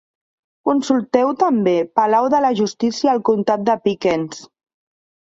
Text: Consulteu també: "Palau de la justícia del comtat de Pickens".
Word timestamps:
Consulteu 0.67 1.27
també: 1.41 1.73
"Palau 1.99 2.29
de 2.35 2.39
la 2.45 2.49
justícia 2.59 3.11
del 3.11 3.21
comtat 3.29 3.67
de 3.69 3.75
Pickens". 3.85 4.41